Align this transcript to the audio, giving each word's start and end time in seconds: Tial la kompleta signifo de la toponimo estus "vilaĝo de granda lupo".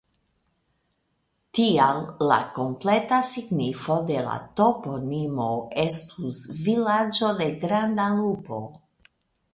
Tial 1.57 1.99
la 2.31 2.39
kompleta 2.55 3.19
signifo 3.33 3.99
de 4.09 4.25
la 4.29 4.39
toponimo 4.61 5.51
estus 5.87 6.43
"vilaĝo 6.65 7.31
de 7.43 7.51
granda 7.67 8.13
lupo". 8.19 8.65